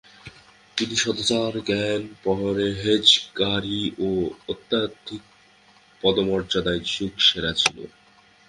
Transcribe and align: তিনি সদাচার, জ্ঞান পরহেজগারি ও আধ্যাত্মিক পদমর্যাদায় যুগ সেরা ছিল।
তিনি 0.77 0.95
সদাচার, 0.97 1.53
জ্ঞান 1.67 2.01
পরহেজগারি 2.23 3.81
ও 3.99 4.09
আধ্যাত্মিক 4.49 5.23
পদমর্যাদায় 6.01 6.81
যুগ 6.87 7.13
সেরা 7.27 7.51
ছিল। 7.53 7.77